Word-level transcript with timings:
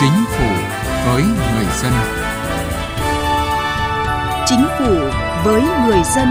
Chính 0.00 0.24
phủ 0.28 0.48
với 1.06 1.22
người 1.22 1.66
dân. 1.82 1.92
Chính 4.46 4.64
phủ 4.78 4.94
với 5.44 5.62
người 5.62 6.02
dân. 6.16 6.28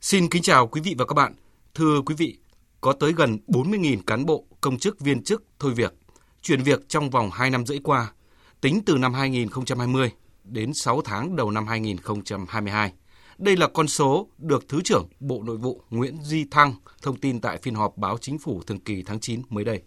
Xin 0.00 0.28
kính 0.28 0.42
chào 0.42 0.66
quý 0.66 0.80
vị 0.80 0.94
và 0.98 1.04
các 1.04 1.14
bạn. 1.14 1.34
Thưa 1.74 2.00
quý 2.06 2.14
vị, 2.18 2.38
có 2.80 2.92
tới 2.92 3.12
gần 3.12 3.38
40.000 3.46 3.98
cán 4.06 4.26
bộ, 4.26 4.44
công 4.60 4.78
chức, 4.78 5.00
viên 5.00 5.22
chức 5.22 5.44
thôi 5.58 5.72
việc, 5.76 5.94
chuyển 6.42 6.62
việc 6.62 6.88
trong 6.88 7.10
vòng 7.10 7.30
2 7.32 7.50
năm 7.50 7.66
rưỡi 7.66 7.78
qua, 7.84 8.12
tính 8.60 8.82
từ 8.86 8.98
năm 8.98 9.14
2020 9.14 10.12
đến 10.44 10.74
6 10.74 11.02
tháng 11.04 11.36
đầu 11.36 11.50
năm 11.50 11.66
2022. 11.66 12.92
Đây 13.38 13.56
là 13.56 13.66
con 13.66 13.88
số 13.88 14.28
được 14.38 14.68
Thứ 14.68 14.80
trưởng 14.84 15.08
Bộ 15.20 15.42
Nội 15.42 15.56
vụ 15.56 15.82
Nguyễn 15.90 16.22
Duy 16.22 16.44
Thăng 16.50 16.74
thông 17.02 17.16
tin 17.16 17.40
tại 17.40 17.58
phiên 17.62 17.74
họp 17.74 17.96
báo 17.96 18.18
chính 18.20 18.38
phủ 18.38 18.62
thường 18.62 18.80
kỳ 18.80 19.02
tháng 19.02 19.20
9 19.20 19.42
mới 19.48 19.64
đây. 19.64 19.82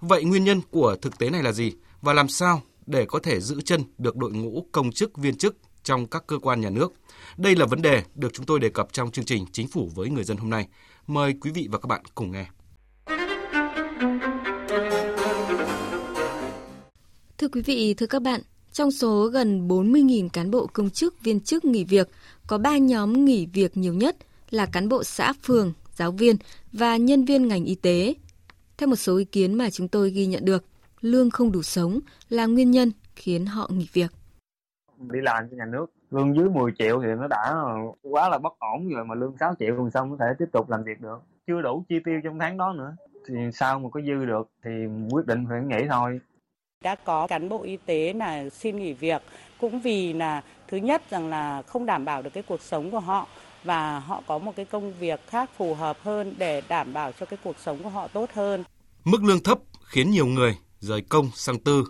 Vậy 0.00 0.24
nguyên 0.24 0.44
nhân 0.44 0.60
của 0.70 0.96
thực 1.02 1.18
tế 1.18 1.30
này 1.30 1.42
là 1.42 1.52
gì 1.52 1.72
và 2.02 2.12
làm 2.12 2.28
sao 2.28 2.62
để 2.86 3.04
có 3.08 3.18
thể 3.18 3.40
giữ 3.40 3.60
chân 3.60 3.82
được 3.98 4.16
đội 4.16 4.32
ngũ 4.32 4.66
công 4.72 4.92
chức 4.92 5.16
viên 5.16 5.36
chức 5.36 5.56
trong 5.82 6.06
các 6.06 6.26
cơ 6.26 6.38
quan 6.38 6.60
nhà 6.60 6.70
nước? 6.70 6.92
Đây 7.36 7.56
là 7.56 7.66
vấn 7.66 7.82
đề 7.82 8.02
được 8.14 8.32
chúng 8.32 8.46
tôi 8.46 8.60
đề 8.60 8.68
cập 8.68 8.92
trong 8.92 9.10
chương 9.10 9.24
trình 9.24 9.46
Chính 9.52 9.68
phủ 9.68 9.90
với 9.94 10.10
người 10.10 10.24
dân 10.24 10.36
hôm 10.36 10.50
nay. 10.50 10.68
Mời 11.06 11.34
quý 11.40 11.50
vị 11.50 11.68
và 11.70 11.78
các 11.78 11.86
bạn 11.86 12.02
cùng 12.14 12.32
nghe. 12.32 12.46
Thưa 17.38 17.48
quý 17.48 17.62
vị, 17.62 17.94
thưa 17.94 18.06
các 18.06 18.22
bạn, 18.22 18.40
trong 18.74 18.90
số 18.90 19.26
gần 19.26 19.68
40.000 19.68 20.28
cán 20.32 20.50
bộ 20.50 20.66
công 20.72 20.90
chức 20.90 21.22
viên 21.22 21.40
chức 21.40 21.64
nghỉ 21.64 21.84
việc, 21.84 22.08
có 22.46 22.58
3 22.58 22.78
nhóm 22.78 23.24
nghỉ 23.24 23.46
việc 23.52 23.76
nhiều 23.76 23.94
nhất 23.94 24.16
là 24.50 24.66
cán 24.66 24.88
bộ 24.88 25.04
xã 25.04 25.32
phường, 25.42 25.72
giáo 25.92 26.10
viên 26.10 26.36
và 26.72 26.96
nhân 26.96 27.24
viên 27.24 27.48
ngành 27.48 27.64
y 27.64 27.74
tế. 27.74 28.14
Theo 28.78 28.88
một 28.88 28.96
số 28.96 29.16
ý 29.16 29.24
kiến 29.24 29.54
mà 29.54 29.70
chúng 29.70 29.88
tôi 29.88 30.10
ghi 30.10 30.26
nhận 30.26 30.44
được, 30.44 30.64
lương 31.00 31.30
không 31.30 31.52
đủ 31.52 31.62
sống 31.62 32.00
là 32.28 32.46
nguyên 32.46 32.70
nhân 32.70 32.92
khiến 33.16 33.46
họ 33.46 33.68
nghỉ 33.72 33.88
việc. 33.92 34.10
Đi 34.98 35.20
làm 35.22 35.48
cho 35.50 35.56
nhà 35.56 35.66
nước, 35.72 35.86
lương 36.10 36.36
dưới 36.36 36.48
10 36.48 36.72
triệu 36.78 37.00
thì 37.02 37.08
nó 37.18 37.28
đã 37.28 37.54
quá 38.02 38.28
là 38.28 38.38
bất 38.38 38.52
ổn 38.58 38.88
rồi 38.88 39.04
mà 39.04 39.14
lương 39.14 39.36
6 39.40 39.54
triệu 39.58 39.74
còn 39.76 39.90
sao 39.90 40.08
có 40.10 40.16
thể 40.20 40.26
tiếp 40.38 40.46
tục 40.52 40.70
làm 40.70 40.84
việc 40.84 41.00
được. 41.00 41.18
Chưa 41.46 41.62
đủ 41.62 41.84
chi 41.88 41.94
tiêu 42.04 42.20
trong 42.24 42.38
tháng 42.38 42.56
đó 42.56 42.72
nữa. 42.72 42.96
Thì 43.28 43.34
sao 43.52 43.78
mà 43.80 43.88
có 43.92 44.00
dư 44.00 44.24
được 44.24 44.50
thì 44.64 44.70
quyết 45.10 45.26
định 45.26 45.44
phải 45.48 45.60
nghỉ 45.62 45.86
thôi 45.90 46.20
đã 46.84 46.94
có 46.94 47.26
cán 47.26 47.48
bộ 47.48 47.62
y 47.62 47.76
tế 47.86 48.12
là 48.12 48.48
xin 48.50 48.76
nghỉ 48.76 48.92
việc 48.92 49.22
cũng 49.60 49.80
vì 49.80 50.12
là 50.12 50.42
thứ 50.68 50.76
nhất 50.76 51.02
rằng 51.10 51.28
là 51.28 51.62
không 51.62 51.86
đảm 51.86 52.04
bảo 52.04 52.22
được 52.22 52.30
cái 52.34 52.42
cuộc 52.42 52.62
sống 52.62 52.90
của 52.90 53.00
họ 53.00 53.26
và 53.64 53.98
họ 53.98 54.22
có 54.26 54.38
một 54.38 54.52
cái 54.56 54.64
công 54.64 54.92
việc 54.92 55.20
khác 55.26 55.50
phù 55.56 55.74
hợp 55.74 55.96
hơn 56.02 56.34
để 56.38 56.62
đảm 56.68 56.92
bảo 56.92 57.12
cho 57.12 57.26
cái 57.26 57.38
cuộc 57.44 57.56
sống 57.58 57.82
của 57.82 57.88
họ 57.88 58.08
tốt 58.08 58.30
hơn. 58.34 58.64
Mức 59.04 59.24
lương 59.24 59.42
thấp 59.42 59.58
khiến 59.84 60.10
nhiều 60.10 60.26
người 60.26 60.56
rời 60.78 61.00
công 61.00 61.30
sang 61.34 61.58
tư, 61.58 61.84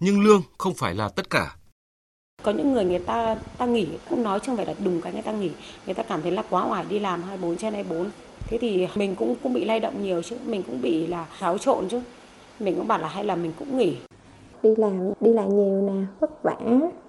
nhưng 0.00 0.20
lương 0.20 0.42
không 0.58 0.74
phải 0.74 0.94
là 0.94 1.08
tất 1.08 1.30
cả. 1.30 1.54
Có 2.42 2.52
những 2.52 2.72
người 2.72 2.84
người 2.84 2.98
ta 2.98 3.36
ta 3.58 3.66
nghỉ 3.66 3.86
cũng 4.08 4.22
nói 4.22 4.40
không 4.40 4.56
phải 4.56 4.66
là 4.66 4.74
đùng 4.84 5.00
cái 5.00 5.12
người 5.12 5.22
ta 5.22 5.32
nghỉ, 5.32 5.50
người 5.86 5.94
ta 5.94 6.02
cảm 6.02 6.22
thấy 6.22 6.32
là 6.32 6.42
quá 6.50 6.64
oải 6.70 6.84
đi 6.88 6.98
làm 6.98 7.22
24 7.22 7.56
trên 7.56 7.74
24. 7.74 8.10
Thế 8.46 8.58
thì 8.60 8.88
mình 8.94 9.16
cũng 9.16 9.34
cũng 9.42 9.52
bị 9.52 9.64
lay 9.64 9.80
động 9.80 10.02
nhiều 10.02 10.22
chứ, 10.22 10.36
mình 10.44 10.62
cũng 10.62 10.82
bị 10.82 11.06
là 11.06 11.26
xáo 11.40 11.58
trộn 11.58 11.88
chứ. 11.88 12.02
Mình 12.60 12.76
cũng 12.76 12.88
bảo 12.88 12.98
là 12.98 13.08
hay 13.08 13.24
là 13.24 13.36
mình 13.36 13.52
cũng 13.58 13.78
nghỉ 13.78 13.96
đi 14.62 14.70
làm 14.76 15.12
đi 15.20 15.32
lại 15.32 15.48
nhiều 15.48 15.82
nè 15.82 16.06
vất 16.20 16.42
vả 16.42 16.56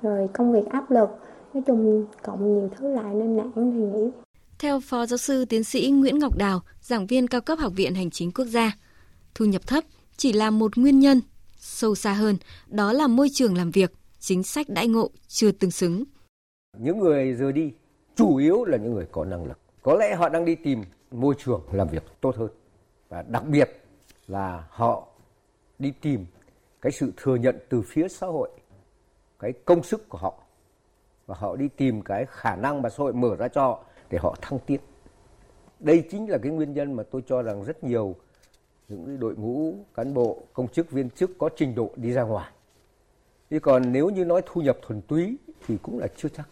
rồi 0.01 0.27
công 0.33 0.53
việc 0.53 0.69
áp 0.69 0.91
lực. 0.91 1.09
Nói 1.53 1.63
chung 1.67 2.05
cộng 2.23 2.53
nhiều 2.53 2.69
thứ 2.77 2.93
lại 2.93 3.13
nên 3.13 3.37
nản 3.37 3.51
thì 3.55 3.61
nghĩ. 3.61 4.11
Theo 4.59 4.79
phó 4.79 5.05
giáo 5.05 5.17
sư 5.17 5.45
tiến 5.45 5.63
sĩ 5.63 5.91
Nguyễn 5.91 6.19
Ngọc 6.19 6.37
Đào 6.37 6.61
giảng 6.81 7.07
viên 7.07 7.27
cao 7.27 7.41
cấp 7.41 7.59
học 7.59 7.73
viện 7.75 7.95
hành 7.95 8.09
chính 8.09 8.31
quốc 8.31 8.45
gia 8.45 8.71
thu 9.35 9.45
nhập 9.45 9.67
thấp 9.67 9.83
chỉ 10.17 10.33
là 10.33 10.49
một 10.49 10.77
nguyên 10.77 10.99
nhân 10.99 11.21
sâu 11.57 11.95
xa 11.95 12.13
hơn 12.13 12.37
đó 12.67 12.93
là 12.93 13.07
môi 13.07 13.29
trường 13.33 13.57
làm 13.57 13.71
việc 13.71 13.93
chính 14.19 14.43
sách 14.43 14.69
đãi 14.69 14.87
ngộ 14.87 15.09
chưa 15.27 15.51
tương 15.51 15.71
xứng. 15.71 16.03
Những 16.77 16.99
người 16.99 17.33
rời 17.33 17.53
đi 17.53 17.71
chủ 18.15 18.35
yếu 18.35 18.65
là 18.65 18.77
những 18.77 18.93
người 18.93 19.05
có 19.11 19.25
năng 19.25 19.45
lực. 19.45 19.59
Có 19.81 19.95
lẽ 19.95 20.15
họ 20.15 20.29
đang 20.29 20.45
đi 20.45 20.55
tìm 20.55 20.83
môi 21.11 21.35
trường 21.45 21.61
làm 21.71 21.87
việc 21.87 22.03
tốt 22.21 22.35
hơn. 22.37 22.49
Và 23.09 23.21
đặc 23.21 23.43
biệt 23.47 23.69
là 24.27 24.67
họ 24.69 25.07
đi 25.79 25.93
tìm 26.01 26.25
cái 26.81 26.91
sự 26.91 27.11
thừa 27.17 27.35
nhận 27.35 27.59
từ 27.69 27.81
phía 27.81 28.07
xã 28.07 28.27
hội, 28.27 28.49
cái 29.39 29.53
công 29.65 29.83
sức 29.83 30.09
của 30.09 30.17
họ, 30.17 30.33
và 31.25 31.35
họ 31.39 31.55
đi 31.55 31.67
tìm 31.67 32.01
cái 32.01 32.25
khả 32.29 32.55
năng 32.55 32.81
mà 32.81 32.89
xã 32.89 32.97
hội 32.97 33.13
mở 33.13 33.35
ra 33.35 33.47
cho 33.47 33.79
để 34.09 34.17
họ 34.17 34.35
thăng 34.41 34.59
tiến. 34.59 34.79
Đây 35.79 36.03
chính 36.11 36.29
là 36.29 36.37
cái 36.37 36.51
nguyên 36.51 36.73
nhân 36.73 36.93
mà 36.93 37.03
tôi 37.11 37.23
cho 37.27 37.41
rằng 37.41 37.63
rất 37.63 37.83
nhiều 37.83 38.15
những 38.87 39.19
đội 39.19 39.35
ngũ 39.35 39.75
cán 39.93 40.13
bộ, 40.13 40.43
công 40.53 40.67
chức, 40.67 40.91
viên 40.91 41.09
chức 41.09 41.31
có 41.37 41.49
trình 41.55 41.75
độ 41.75 41.91
đi 41.95 42.11
ra 42.11 42.23
ngoài. 42.23 42.51
Chứ 43.49 43.59
còn 43.59 43.91
nếu 43.91 44.09
như 44.09 44.25
nói 44.25 44.41
thu 44.45 44.61
nhập 44.61 44.77
thuần 44.81 45.01
túy 45.01 45.37
thì 45.67 45.77
cũng 45.81 45.99
là 45.99 46.07
chưa 46.17 46.29
chắc. 46.29 46.49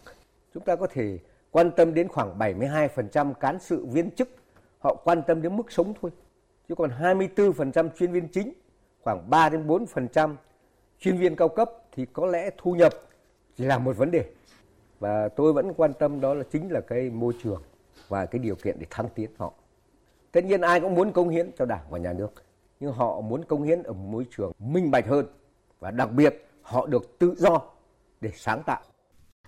Chúng 0.54 0.64
ta 0.64 0.76
có 0.76 0.88
thể 0.88 1.20
quan 1.52 1.72
tâm 1.72 1.94
đến 1.94 2.08
khoảng 2.08 2.40
72% 2.40 3.34
cán 3.34 3.60
sự 3.60 3.86
viên 3.86 4.12
chức, 4.12 4.30
họ 4.80 4.96
quan 4.96 5.22
tâm 5.28 5.42
đến 5.42 5.58
mức 5.58 5.72
sống 5.72 5.94
thôi. 6.02 6.12
Chứ 6.68 6.76
còn 6.76 6.90
24% 6.90 7.90
chuyên 7.98 8.12
viên 8.12 8.28
chính 8.28 8.54
khoảng 9.04 9.30
3 9.30 9.50
đến 9.50 9.68
4% 9.68 10.36
chuyên 11.00 11.18
viên 11.18 11.36
cao 11.36 11.50
cấp 11.50 11.72
thì 11.92 12.06
có 12.14 12.26
lẽ 12.26 12.50
thu 12.58 12.74
nhập 12.74 12.94
chỉ 13.58 13.64
là 13.64 13.78
một 13.78 13.98
vấn 13.98 14.12
đề. 14.12 14.26
Và 15.00 15.30
tôi 15.30 15.54
vẫn 15.54 15.74
quan 15.74 15.94
tâm 16.00 16.22
đó 16.22 16.34
là 16.34 16.44
chính 16.52 16.72
là 16.72 16.82
cái 16.82 17.10
môi 17.10 17.34
trường 17.44 17.62
và 18.08 18.26
cái 18.26 18.40
điều 18.40 18.56
kiện 18.56 18.76
để 18.80 18.86
thăng 18.90 19.10
tiến 19.16 19.30
họ. 19.38 19.54
Tất 20.32 20.46
nhiên 20.46 20.62
ai 20.62 20.80
cũng 20.80 20.96
muốn 20.96 21.12
công 21.12 21.30
hiến 21.30 21.52
cho 21.58 21.66
Đảng 21.66 21.86
và 21.90 21.98
nhà 21.98 22.14
nước, 22.14 22.34
nhưng 22.80 22.94
họ 22.94 23.22
muốn 23.22 23.44
công 23.46 23.64
hiến 23.64 23.84
ở 23.84 23.94
một 23.94 24.06
môi 24.12 24.26
trường 24.38 24.52
minh 24.60 24.92
bạch 24.92 25.08
hơn 25.08 25.26
và 25.80 25.92
đặc 25.92 26.12
biệt 26.12 26.46
họ 26.62 26.88
được 26.88 27.20
tự 27.20 27.36
do 27.38 27.62
để 28.22 28.32
sáng 28.36 28.64
tạo. 28.66 28.82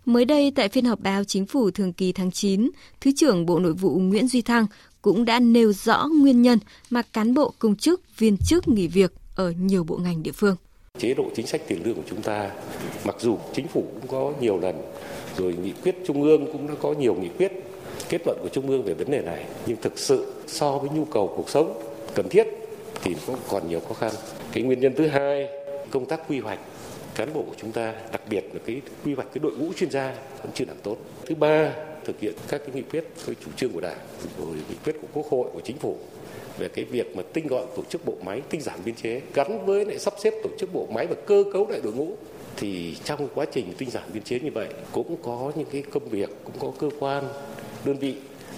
Mới 0.06 0.26
đây 0.26 0.52
tại 0.56 0.70
phiên 0.70 0.86
họp 0.86 1.00
báo 1.00 1.24
chính 1.24 1.46
phủ 1.46 1.72
thường 1.72 1.94
kỳ 1.94 2.12
tháng 2.14 2.32
9, 2.32 2.70
Thứ 3.02 3.12
trưởng 3.16 3.46
Bộ 3.46 3.60
Nội 3.60 3.74
vụ 3.74 4.00
Nguyễn 4.00 4.28
Duy 4.28 4.42
Thăng 4.42 4.66
cũng 5.02 5.26
đã 5.26 5.40
nêu 5.40 5.74
rõ 5.74 6.08
nguyên 6.22 6.42
nhân 6.42 6.60
mà 6.90 7.02
cán 7.14 7.34
bộ 7.34 7.54
công 7.60 7.76
chức, 7.76 8.02
viên 8.18 8.38
chức 8.38 8.68
nghỉ 8.68 8.88
việc 8.88 9.14
ở 9.42 9.54
nhiều 9.60 9.84
bộ 9.84 9.98
ngành 9.98 10.24
địa 10.24 10.32
phương. 10.32 10.56
Chế 10.98 11.14
độ 11.14 11.24
chính 11.36 11.48
sách 11.48 11.62
tiền 11.68 11.82
lương 11.86 11.96
của 11.96 12.08
chúng 12.10 12.22
ta, 12.22 12.52
mặc 13.04 13.16
dù 13.20 13.38
chính 13.54 13.68
phủ 13.68 13.84
cũng 13.94 14.08
có 14.08 14.34
nhiều 14.42 14.60
lần, 14.60 14.82
rồi 15.38 15.56
nghị 15.64 15.74
quyết 15.84 15.96
trung 16.06 16.24
ương 16.24 16.52
cũng 16.52 16.68
đã 16.68 16.74
có 16.82 16.94
nhiều 16.94 17.16
nghị 17.16 17.30
quyết 17.38 17.52
kết 18.10 18.22
luận 18.26 18.38
của 18.42 18.50
trung 18.50 18.68
ương 18.68 18.84
về 18.84 18.94
vấn 18.94 19.12
đề 19.12 19.22
này, 19.22 19.46
nhưng 19.66 19.78
thực 19.82 20.00
sự 20.00 20.34
so 20.48 20.78
với 20.78 20.90
nhu 20.90 21.06
cầu 21.06 21.34
cuộc 21.38 21.50
sống 21.50 21.82
cần 22.16 22.30
thiết 22.30 22.48
thì 23.04 23.16
cũng 23.28 23.36
còn 23.50 23.70
nhiều 23.70 23.80
khó 23.80 23.94
khăn. 23.94 24.12
Cái 24.52 24.64
nguyên 24.64 24.80
nhân 24.80 24.94
thứ 24.98 25.08
hai, 25.08 25.50
công 25.92 26.06
tác 26.06 26.22
quy 26.30 26.40
hoạch 26.40 26.60
cán 27.16 27.34
bộ 27.34 27.42
của 27.42 27.56
chúng 27.58 27.72
ta, 27.72 27.94
đặc 28.12 28.22
biệt 28.30 28.44
là 28.54 28.60
cái 28.66 28.82
quy 29.06 29.14
hoạch 29.14 29.28
cái 29.34 29.40
đội 29.40 29.52
ngũ 29.52 29.74
chuyên 29.74 29.92
gia 29.92 30.16
vẫn 30.42 30.52
chưa 30.54 30.66
làm 30.66 30.78
tốt. 30.84 30.98
Thứ 31.26 31.36
ba, 31.36 31.74
thực 32.06 32.20
hiện 32.20 32.34
các 32.48 32.62
cái 32.66 32.76
nghị 32.76 32.82
quyết, 32.82 33.04
cái 33.26 33.36
chủ 33.46 33.52
trương 33.56 33.72
của 33.72 33.82
Đảng, 33.82 33.98
rồi 34.40 34.56
nghị 34.70 34.76
quyết 34.86 34.96
của 35.02 35.08
Quốc 35.14 35.26
hội, 35.30 35.50
của 35.54 35.62
Chính 35.64 35.78
phủ 35.78 35.98
về 36.58 36.68
cái 36.68 36.86
việc 36.86 37.16
mà 37.16 37.24
tinh 37.34 37.48
gọn 37.48 37.66
tổ 37.76 37.84
chức 37.90 38.06
bộ 38.06 38.14
máy, 38.26 38.42
tinh 38.50 38.62
giản 38.62 38.80
biên 38.86 38.96
chế 38.96 39.22
gắn 39.34 39.66
với 39.66 39.86
lại 39.86 40.00
sắp 40.00 40.14
xếp 40.20 40.34
tổ 40.44 40.50
chức 40.60 40.74
bộ 40.74 40.88
máy 40.92 41.08
và 41.08 41.16
cơ 41.26 41.44
cấu 41.54 41.68
lại 41.70 41.80
đội 41.84 41.94
ngũ. 41.94 42.16
Thì 42.58 42.96
trong 43.04 43.28
quá 43.36 43.46
trình 43.52 43.74
tinh 43.78 43.90
giản 43.90 44.04
biên 44.14 44.24
chế 44.24 44.40
như 44.40 44.52
vậy 44.54 44.68
cũng 44.92 45.18
có 45.24 45.52
những 45.56 45.68
cái 45.72 45.84
công 45.92 46.10
việc, 46.10 46.30
cũng 46.44 46.56
có 46.60 46.72
cơ 46.80 46.90
quan, 47.00 47.24
đơn 47.86 47.98
vị 47.98 48.16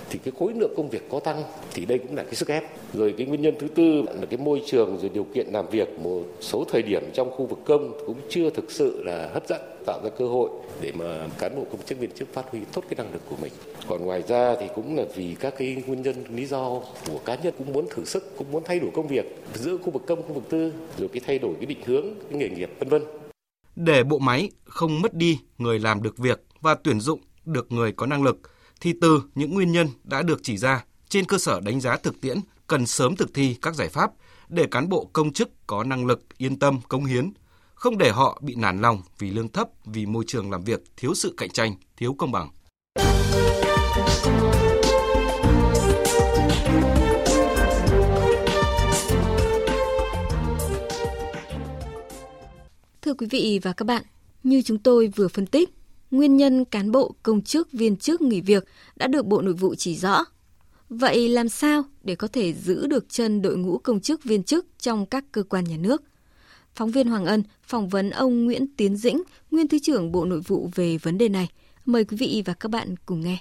thì 0.10 0.20
cái 0.24 0.34
khối 0.40 0.54
lượng 0.54 0.74
công 0.78 0.90
việc 0.90 1.10
có 1.10 1.20
tăng 1.20 1.44
thì 1.74 1.86
đây 1.86 1.98
cũng 1.98 2.16
là 2.16 2.24
cái 2.24 2.36
sức 2.36 2.48
ép. 2.48 2.64
Rồi 2.94 3.14
cái 3.18 3.28
nguyên 3.28 3.42
nhân 3.42 3.56
thứ 3.60 3.68
tư 3.68 4.02
là 4.02 4.26
cái 4.30 4.38
môi 4.38 4.62
trường 4.66 4.98
rồi 4.98 5.12
điều 5.14 5.28
kiện 5.34 5.48
làm 5.48 5.68
việc 5.72 6.00
một 6.00 6.24
số 6.42 6.66
thời 6.72 6.82
điểm 6.82 7.04
trong 7.14 7.32
khu 7.32 7.46
vực 7.46 7.60
công 7.66 7.94
cũng 8.08 8.18
chưa 8.30 8.50
thực 8.50 8.72
sự 8.72 9.04
là 9.04 9.30
hấp 9.34 9.48
dẫn 9.48 9.62
tạo 9.86 10.00
ra 10.04 10.10
cơ 10.10 10.28
hội 10.28 10.50
để 10.82 10.92
mà 10.92 11.28
cán 11.40 11.56
bộ 11.56 11.66
công 11.72 11.82
chức 11.86 12.00
viên 12.00 12.12
chức 12.12 12.34
phát 12.34 12.52
huy 12.52 12.60
tốt 12.74 12.84
cái 12.90 12.96
năng 12.98 13.14
lực 13.14 13.22
của 13.30 13.36
mình. 13.42 13.52
Còn 13.88 14.06
ngoài 14.06 14.24
ra 14.28 14.56
thì 14.60 14.66
cũng 14.76 14.98
là 14.98 15.04
vì 15.16 15.36
các 15.40 15.54
cái 15.58 15.84
nguyên 15.88 16.02
nhân 16.02 16.16
lý 16.36 16.46
do 16.46 16.82
của 17.08 17.20
cá 17.26 17.36
nhân 17.36 17.54
cũng 17.58 17.74
muốn 17.74 17.86
thử 17.90 18.06
sức, 18.06 18.38
cũng 18.38 18.52
muốn 18.52 18.64
thay 18.66 18.80
đổi 18.80 18.92
công 18.94 19.08
việc 19.08 19.36
giữa 19.54 19.78
khu 19.78 19.92
vực 19.92 20.04
công, 20.08 20.22
khu 20.22 20.34
vực 20.34 20.50
tư, 20.50 20.74
rồi 20.98 21.10
cái 21.14 21.22
thay 21.26 21.40
đổi 21.40 21.54
cái 21.56 21.66
định 21.66 21.82
hướng, 21.86 22.06
cái 22.30 22.40
nghề 22.40 22.50
nghiệp 22.50 22.70
vân 22.80 22.90
vân. 22.90 23.04
Để 23.76 24.04
bộ 24.04 24.20
máy 24.20 24.52
không 24.64 25.02
mất 25.02 25.14
đi 25.14 25.40
người 25.58 25.80
làm 25.80 26.04
được 26.04 26.18
việc 26.18 26.42
và 26.62 26.76
tuyển 26.84 27.00
dụng 27.00 27.20
được 27.46 27.72
người 27.72 27.92
có 27.92 28.06
năng 28.06 28.24
lực 28.24 28.38
thì 28.82 28.94
từ 29.02 29.22
những 29.36 29.54
nguyên 29.54 29.72
nhân 29.72 29.88
đã 30.04 30.22
được 30.22 30.40
chỉ 30.44 30.58
ra 30.58 30.86
trên 31.10 31.26
cơ 31.26 31.38
sở 31.38 31.60
đánh 31.60 31.82
giá 31.82 31.98
thực 31.98 32.22
tiễn 32.22 32.38
cần 32.68 32.86
sớm 32.86 33.16
thực 33.16 33.34
thi 33.34 33.56
các 33.62 33.76
giải 33.76 33.90
pháp 33.90 34.12
để 34.50 34.66
cán 34.72 34.90
bộ 34.90 35.10
công 35.14 35.34
chức 35.34 35.50
có 35.68 35.84
năng 35.84 36.06
lực 36.06 36.22
yên 36.38 36.60
tâm 36.60 36.80
cống 36.88 37.06
hiến, 37.06 37.32
không 37.74 37.98
để 37.98 38.12
họ 38.12 38.42
bị 38.44 38.56
nản 38.56 38.82
lòng 38.82 39.02
vì 39.20 39.32
lương 39.32 39.50
thấp, 39.50 39.68
vì 39.86 40.06
môi 40.06 40.24
trường 40.28 40.52
làm 40.52 40.64
việc 40.64 40.80
thiếu 40.98 41.14
sự 41.14 41.34
cạnh 41.38 41.50
tranh, 41.50 41.76
thiếu 41.98 42.14
công 42.14 42.32
bằng. 42.32 42.50
Thưa 53.02 53.14
quý 53.14 53.28
vị 53.32 53.60
và 53.64 53.74
các 53.74 53.86
bạn, 53.86 54.04
như 54.44 54.62
chúng 54.62 54.78
tôi 54.78 55.08
vừa 55.16 55.28
phân 55.28 55.46
tích, 55.46 55.70
nguyên 56.14 56.38
nhân 56.38 56.66
cán 56.66 56.92
bộ, 56.92 57.16
công 57.24 57.42
chức, 57.42 57.72
viên 57.72 57.96
chức 57.96 58.22
nghỉ 58.22 58.42
việc 58.42 58.64
đã 58.96 59.08
được 59.08 59.26
Bộ 59.26 59.42
Nội 59.42 59.54
vụ 59.54 59.76
chỉ 59.76 59.96
rõ. 59.96 60.26
Vậy 60.90 61.30
làm 61.30 61.50
sao 61.50 61.84
để 62.04 62.16
có 62.16 62.28
thể 62.28 62.54
giữ 62.54 62.88
được 62.88 63.10
chân 63.10 63.42
đội 63.42 63.58
ngũ 63.58 63.78
công 63.78 64.00
chức 64.00 64.24
viên 64.24 64.44
chức 64.44 64.66
trong 64.80 65.06
các 65.06 65.26
cơ 65.32 65.44
quan 65.44 65.64
nhà 65.64 65.78
nước? 65.78 66.04
Phóng 66.76 66.92
viên 66.92 67.08
Hoàng 67.08 67.26
Ân 67.26 67.44
phỏng 67.64 67.90
vấn 67.90 68.10
ông 68.10 68.46
Nguyễn 68.46 68.66
Tiến 68.78 68.96
Dĩnh, 68.96 69.24
nguyên 69.52 69.68
Thứ 69.68 69.80
trưởng 69.80 70.12
Bộ 70.12 70.26
Nội 70.26 70.42
vụ 70.48 70.70
về 70.76 70.98
vấn 70.98 71.18
đề 71.18 71.30
này. 71.30 71.50
Mời 71.86 72.06
quý 72.06 72.18
vị 72.18 72.44
và 72.46 72.54
các 72.54 72.72
bạn 72.72 72.96
cùng 73.06 73.22
nghe. 73.22 73.38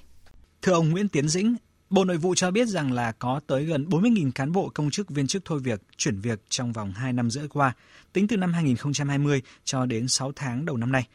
Thưa 0.63 0.73
ông 0.73 0.91
Nguyễn 0.91 1.09
Tiến 1.09 1.29
Dĩnh, 1.29 1.57
Bộ 1.91 2.05
Nội 2.05 2.17
vụ 2.17 2.35
cho 2.35 2.51
biết 2.51 2.69
rằng 2.69 2.93
là 2.93 3.13
có 3.13 3.41
tới 3.47 3.65
gần 3.65 3.87
40.000 3.89 4.31
cán 4.35 4.53
bộ 4.53 4.71
công 4.75 4.91
chức 4.91 5.11
viên 5.11 5.27
chức 5.27 5.45
thôi 5.45 5.61
việc, 5.65 5.83
chuyển 5.97 6.21
việc 6.21 6.43
trong 6.49 6.73
vòng 6.73 6.93
2 6.93 7.13
năm 7.13 7.31
rưỡi 7.31 7.49
qua, 7.49 7.75
tính 8.13 8.29
từ 8.29 8.37
năm 8.37 8.53
2020 8.53 9.43
cho 9.65 9.87
đến 9.87 10.09
6 10.09 10.33
tháng 10.37 10.65
đầu 10.65 10.77
năm 10.77 10.93
nay. 10.93 11.07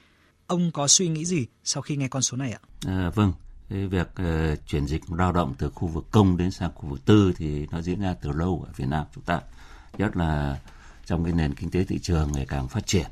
Ông 0.47 0.71
có 0.71 0.87
suy 0.87 1.07
nghĩ 1.07 1.25
gì 1.25 1.47
sau 1.63 1.81
khi 1.81 1.95
nghe 1.95 2.07
con 2.07 2.21
số 2.21 2.37
này 2.37 2.51
ạ? 2.51 2.59
À, 2.87 3.11
vâng, 3.15 3.33
cái 3.69 3.87
việc 3.87 4.07
uh, 4.21 4.67
chuyển 4.67 4.85
dịch 4.85 5.11
lao 5.11 5.31
động 5.31 5.53
từ 5.57 5.69
khu 5.69 5.87
vực 5.87 6.05
công 6.11 6.37
đến 6.37 6.51
sang 6.51 6.71
khu 6.75 6.89
vực 6.89 7.05
tư 7.05 7.33
thì 7.37 7.67
nó 7.71 7.81
diễn 7.81 8.01
ra 8.01 8.15
từ 8.21 8.31
lâu 8.31 8.63
ở 8.67 8.73
Việt 8.75 8.87
Nam 8.87 9.05
chúng 9.15 9.23
ta, 9.23 9.41
nhất 9.97 10.17
là 10.17 10.59
trong 11.05 11.23
cái 11.23 11.33
nền 11.33 11.53
kinh 11.53 11.71
tế 11.71 11.83
thị 11.83 11.99
trường 11.99 12.31
ngày 12.31 12.45
càng 12.45 12.67
phát 12.67 12.87
triển. 12.87 13.07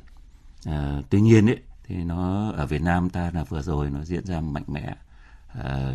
À, 0.64 1.02
tuy 1.10 1.20
nhiên 1.20 1.46
ấy, 1.46 1.58
thì 1.84 1.94
nó 1.96 2.52
ở 2.56 2.66
Việt 2.66 2.82
Nam 2.82 3.10
ta 3.10 3.30
là 3.34 3.44
vừa 3.44 3.62
rồi 3.62 3.90
nó 3.90 4.04
diễn 4.04 4.26
ra 4.26 4.40
mạnh 4.40 4.64
mẽ 4.66 4.94
à, 5.48 5.92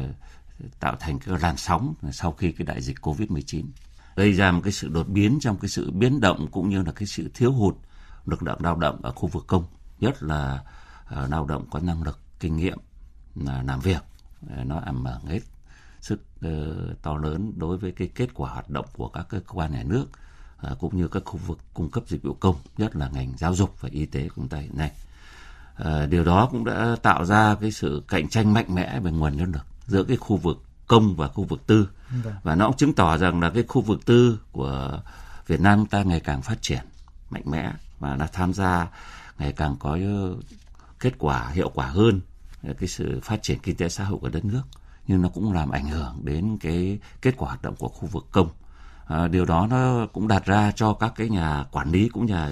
tạo 0.79 0.95
thành 0.99 1.19
cái 1.19 1.39
làn 1.39 1.57
sóng 1.57 1.93
sau 2.11 2.31
khi 2.31 2.51
cái 2.51 2.65
đại 2.65 2.81
dịch 2.81 2.97
Covid-19 3.01 3.63
gây 4.15 4.33
ra 4.33 4.51
một 4.51 4.61
cái 4.63 4.71
sự 4.71 4.87
đột 4.87 5.07
biến 5.07 5.37
trong 5.41 5.57
cái 5.57 5.69
sự 5.69 5.91
biến 5.91 6.19
động 6.19 6.47
cũng 6.51 6.69
như 6.69 6.83
là 6.83 6.91
cái 6.91 7.07
sự 7.07 7.29
thiếu 7.33 7.51
hụt 7.51 7.75
lực 8.25 8.43
lượng 8.43 8.59
lao 8.61 8.75
động 8.75 8.99
ở 9.01 9.11
khu 9.11 9.27
vực 9.27 9.43
công 9.47 9.65
nhất 9.99 10.23
là 10.23 10.59
uh, 10.61 10.67
lao 11.29 11.45
động 11.45 11.65
có 11.71 11.79
năng 11.79 12.03
lực 12.03 12.19
kinh 12.39 12.57
nghiệm 12.57 12.77
là 13.35 13.63
làm 13.63 13.79
việc 13.79 14.03
nó 14.65 14.79
ảnh 14.79 15.05
hưởng 15.05 15.25
hết 15.25 15.39
sức 16.01 16.21
uh, 16.45 17.01
to 17.01 17.17
lớn 17.17 17.53
đối 17.57 17.77
với 17.77 17.91
cái 17.91 18.09
kết 18.15 18.29
quả 18.33 18.51
hoạt 18.51 18.69
động 18.69 18.85
của 18.93 19.07
các 19.07 19.25
cơ 19.29 19.39
quan 19.47 19.71
nhà 19.71 19.83
nước 19.83 20.05
cũng 20.79 20.97
như 20.97 21.07
các 21.07 21.23
khu 21.25 21.37
vực 21.37 21.57
cung 21.73 21.89
cấp 21.89 22.03
dịch 22.07 22.23
vụ 22.23 22.33
công 22.33 22.55
nhất 22.77 22.95
là 22.95 23.09
ngành 23.09 23.33
giáo 23.37 23.55
dục 23.55 23.81
và 23.81 23.89
y 23.91 24.05
tế 24.05 24.29
của 24.29 24.33
chúng 24.35 24.47
ta 24.47 24.57
hiện 24.57 24.77
nay. 24.77 24.91
Điều 26.07 26.23
đó 26.23 26.47
cũng 26.51 26.65
đã 26.65 26.95
tạo 27.01 27.25
ra 27.25 27.55
cái 27.61 27.71
sự 27.71 28.03
cạnh 28.07 28.29
tranh 28.29 28.53
mạnh 28.53 28.75
mẽ 28.75 28.99
về 28.99 29.11
nguồn 29.11 29.37
nhân 29.37 29.51
lực 29.51 29.65
giữa 29.87 30.03
cái 30.03 30.17
khu 30.17 30.37
vực 30.37 30.63
công 30.87 31.15
và 31.15 31.27
khu 31.27 31.43
vực 31.43 31.67
tư. 31.67 31.89
Vâng. 32.23 32.33
và 32.43 32.55
nó 32.55 32.67
cũng 32.67 32.77
chứng 32.77 32.93
tỏ 32.93 33.17
rằng 33.17 33.39
là 33.39 33.49
cái 33.49 33.63
khu 33.67 33.81
vực 33.81 34.05
tư 34.05 34.39
của 34.51 35.01
Việt 35.47 35.59
Nam 35.61 35.85
ta 35.85 36.03
ngày 36.03 36.19
càng 36.19 36.41
phát 36.41 36.61
triển 36.61 36.81
mạnh 37.29 37.43
mẽ 37.45 37.73
và 37.99 38.15
đã 38.15 38.27
tham 38.33 38.53
gia 38.53 38.87
ngày 39.37 39.51
càng 39.51 39.75
có 39.79 39.97
kết 41.01 41.13
quả 41.17 41.49
hiệu 41.53 41.71
quả 41.73 41.85
hơn 41.85 42.21
ờ, 42.63 42.73
cái 42.79 42.89
sự 42.89 43.19
phát 43.23 43.43
triển 43.43 43.59
kinh 43.59 43.75
tế 43.75 43.89
xã 43.89 44.03
hội 44.03 44.19
của 44.19 44.29
đất 44.29 44.45
nước 44.45 44.63
nhưng 45.07 45.21
nó 45.21 45.29
cũng 45.29 45.53
làm 45.53 45.69
ảnh 45.69 45.89
hưởng 45.89 46.19
đến 46.23 46.57
cái 46.61 46.99
kết 47.21 47.33
quả 47.37 47.47
hoạt 47.47 47.61
động 47.61 47.75
của 47.75 47.87
khu 47.87 48.07
vực 48.07 48.25
công 48.31 48.49
à, 49.07 49.27
điều 49.27 49.45
đó 49.45 49.67
nó 49.69 50.07
cũng 50.13 50.27
đặt 50.27 50.45
ra 50.45 50.71
cho 50.75 50.93
các 50.93 51.13
cái 51.15 51.29
nhà 51.29 51.65
quản 51.71 51.91
lý 51.91 52.09
cũng 52.09 52.25
nhà 52.25 52.49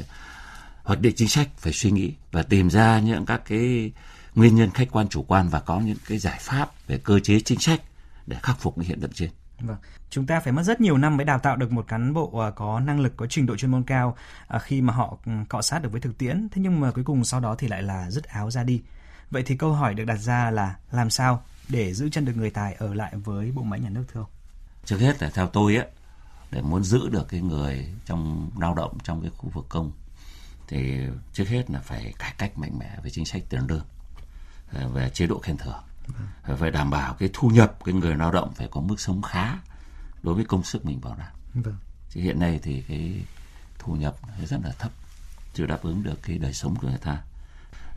hoạch 0.83 1.01
định 1.01 1.13
chính 1.15 1.27
sách 1.27 1.49
phải 1.57 1.73
suy 1.73 1.91
nghĩ 1.91 2.13
và 2.31 2.43
tìm 2.43 2.69
ra 2.69 2.99
những 2.99 3.25
các 3.25 3.41
cái 3.45 3.91
nguyên 4.35 4.55
nhân 4.55 4.69
khách 4.69 4.91
quan 4.91 5.09
chủ 5.09 5.23
quan 5.23 5.49
và 5.49 5.59
có 5.59 5.79
những 5.79 5.97
cái 6.07 6.17
giải 6.17 6.37
pháp 6.41 6.87
về 6.87 6.97
cơ 6.97 7.19
chế 7.19 7.39
chính 7.39 7.59
sách 7.59 7.81
để 8.27 8.37
khắc 8.43 8.59
phục 8.59 8.75
cái 8.77 8.85
hiện 8.85 9.01
tượng 9.01 9.11
trên. 9.13 9.29
Vâng. 9.61 9.77
Chúng 10.09 10.25
ta 10.25 10.39
phải 10.39 10.53
mất 10.53 10.63
rất 10.63 10.81
nhiều 10.81 10.97
năm 10.97 11.17
mới 11.17 11.25
đào 11.25 11.39
tạo 11.39 11.55
được 11.55 11.71
một 11.71 11.87
cán 11.87 12.13
bộ 12.13 12.39
à, 12.39 12.51
có 12.51 12.79
năng 12.79 12.99
lực, 12.99 13.13
có 13.17 13.25
trình 13.29 13.45
độ 13.45 13.57
chuyên 13.57 13.71
môn 13.71 13.83
cao 13.83 14.17
à, 14.47 14.59
khi 14.59 14.81
mà 14.81 14.93
họ 14.93 15.17
ừ, 15.25 15.31
cọ 15.49 15.61
sát 15.61 15.81
được 15.81 15.91
với 15.91 16.01
thực 16.01 16.17
tiễn. 16.17 16.47
Thế 16.51 16.61
nhưng 16.61 16.79
mà 16.79 16.91
cuối 16.91 17.03
cùng 17.03 17.25
sau 17.25 17.39
đó 17.39 17.55
thì 17.55 17.67
lại 17.67 17.83
là 17.83 18.11
dứt 18.11 18.23
áo 18.23 18.51
ra 18.51 18.63
đi. 18.63 18.81
Vậy 19.31 19.43
thì 19.45 19.57
câu 19.57 19.73
hỏi 19.73 19.93
được 19.93 20.05
đặt 20.05 20.17
ra 20.17 20.51
là 20.51 20.75
làm 20.91 21.09
sao 21.09 21.43
để 21.69 21.93
giữ 21.93 22.09
chân 22.09 22.25
được 22.25 22.33
người 22.35 22.49
tài 22.49 22.73
ở 22.73 22.93
lại 22.93 23.15
với 23.15 23.51
bộ 23.51 23.61
máy 23.61 23.79
nhà 23.79 23.89
nước 23.89 24.03
thưa 24.13 24.19
ông? 24.19 24.29
Trước 24.85 24.97
hết 24.99 25.21
là 25.21 25.29
theo 25.29 25.47
tôi 25.47 25.75
á, 25.75 25.83
để 26.51 26.61
muốn 26.61 26.83
giữ 26.83 27.09
được 27.09 27.27
cái 27.29 27.41
người 27.41 27.87
trong 28.05 28.51
lao 28.59 28.73
động 28.73 28.97
trong 29.03 29.21
cái 29.21 29.31
khu 29.37 29.49
vực 29.49 29.65
công 29.69 29.91
thì 30.67 30.97
trước 31.33 31.47
hết 31.47 31.71
là 31.71 31.79
phải 31.79 32.13
cải 32.19 32.33
cách 32.37 32.57
mạnh 32.57 32.79
mẽ 32.79 32.97
về 33.03 33.09
chính 33.09 33.25
sách 33.25 33.41
tiền 33.49 33.61
lương 33.67 33.85
à, 34.73 34.87
về 34.93 35.09
chế 35.09 35.27
độ 35.27 35.39
khen 35.39 35.57
thưởng 35.57 35.83
phải 36.57 36.71
đảm 36.71 36.89
bảo 36.89 37.13
cái 37.13 37.29
thu 37.33 37.49
nhập 37.49 37.77
cái 37.85 37.93
người 37.93 38.15
lao 38.15 38.31
động 38.31 38.53
phải 38.55 38.67
có 38.71 38.81
mức 38.81 38.99
sống 38.99 39.21
khá 39.21 39.57
đối 40.23 40.35
với 40.35 40.45
công 40.45 40.63
sức 40.63 40.85
mình 40.85 41.01
bảo 41.01 41.15
đảm. 41.15 41.31
Vâng. 41.53 41.75
thì 42.11 42.21
hiện 42.21 42.39
nay 42.39 42.59
thì 42.63 42.83
cái 42.87 43.23
thu 43.79 43.95
nhập 43.95 44.15
rất 44.49 44.59
là 44.63 44.71
thấp 44.79 44.91
chưa 45.53 45.65
đáp 45.65 45.79
ứng 45.81 46.03
được 46.03 46.19
cái 46.23 46.37
đời 46.37 46.53
sống 46.53 46.75
của 46.75 46.87
người 46.87 46.97
ta. 46.97 47.21